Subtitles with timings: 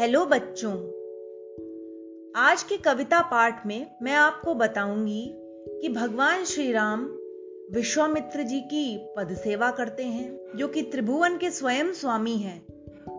[0.00, 0.72] Hello बच्चों।
[2.36, 5.32] आज के कविता पाठ में मैं आपको बताऊँगी
[5.80, 7.04] कि भगवान श्री राम
[7.72, 12.66] विश्वामित्र जी की पद सेवा करते हैं, जो कि त्रिभुवन के स्वयं स्वामी हैं।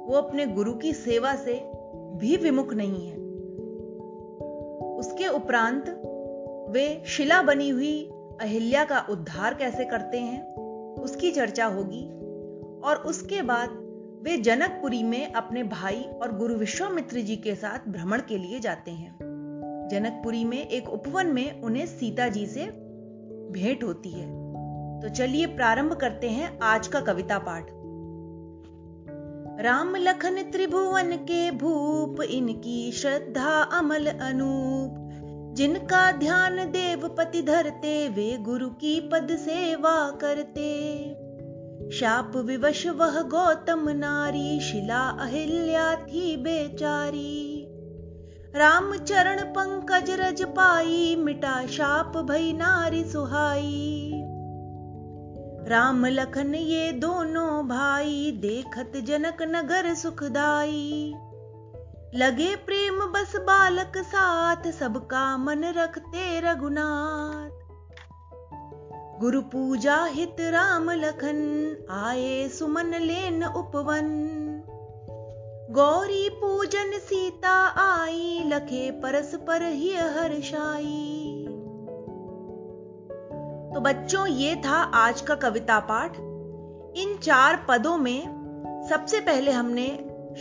[0.07, 1.61] वो अपने गुरु की सेवा से
[2.17, 3.17] भी विमुख नहीं है।
[4.95, 5.89] उसके उपरांत
[6.69, 8.09] वे शिला बनी हुई
[8.41, 10.55] अहिल्या का उद्धार कैसे करते हैं,
[10.93, 12.09] उसकी चर्चा होगी
[12.79, 13.82] और उसके बाद
[14.23, 18.91] वे जनकपुरी में अपने भाई और गुरु विश्वामित्र जी के साथ भ्रमण के लिए जाते
[18.91, 19.17] हैं।
[19.91, 22.65] जनकपुरी में एक उपवन में उन्हें सीता जी से
[23.51, 24.53] भेंट होती है।
[25.01, 27.67] तो चलिए प्रारंभ करते हैं आज का कविता पाठ।
[29.61, 35.09] राम लखन त्रिभुवन के भूप, इनकी श्रद्धा अमल अनूप।
[35.55, 40.99] जिनका ध्यान देवपति धरते, वे गुरु की पद सेवा करते।
[41.93, 47.67] शाप विवश वह गौतम नारी, शिला अहिल्या थी बेचारी।
[48.55, 54.11] राम चरण पंकज रज पाई, मिटा शाप भई नारी सुहाई।
[55.67, 61.13] राम लखन ये दोनों भाई, देखत जनक नगर सुखदाई।
[62.15, 67.62] लगे प्रेम बस बालक साथ, सबका मन रखते रघुनाथ।
[69.23, 71.37] गुरु पूजा हित राम लखन,
[71.89, 74.07] आए सुमन लेन उपवन।
[75.71, 81.45] गौरी पूजन सीता आई, लखे परस्पर ही हर्षाई
[83.73, 86.17] तो बच्चों, ये था आज का कविता पाठ।
[86.97, 88.21] इन चार पदों में
[88.89, 89.87] सबसे पहले हमने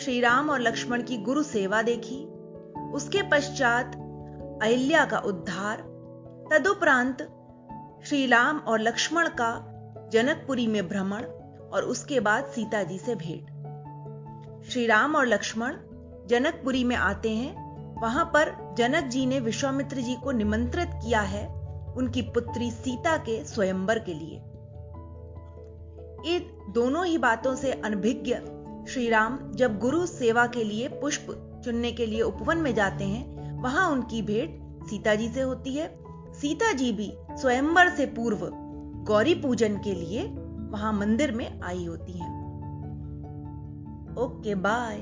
[0.01, 2.25] श्री राम और लक्ष्मण की गुरु सेवा देखी।
[2.95, 3.95] उसके पश्चात
[4.63, 5.77] अहिल्या का उद्धार।
[6.53, 7.39] तदुपरांत
[8.07, 9.51] श्री राम और लक्ष्मण का
[10.13, 11.23] जनकपुरी में भ्रमण
[11.73, 15.77] और उसके बाद सीता जी से भेंट। श्री राम और लक्ष्मण
[16.27, 21.47] जनकपुरी में आते हैं। वहाँ पर जनक जी ने विश्वामित्र जी को निमंत्रित किया है
[21.93, 24.37] उनकी पुत्री सीता के स्वयंवर के लिए।
[26.37, 28.35] इन दोनों ही बातों से अनभिज्ञ
[28.93, 31.27] श्री राम जब गुरु सेवा के लिए पुष्प
[31.65, 36.02] चुनने के लिए उपवन में जाते हैं, वहाँ उनकी भेंट सीता जी से होती है।
[36.43, 38.39] सीता जी भी स्वयंवर से पूर्व
[39.05, 40.23] गौरी पूजन के लिए
[40.71, 42.31] वहाँ मंदिर में आई होती हैं।
[44.19, 44.97] Okay bye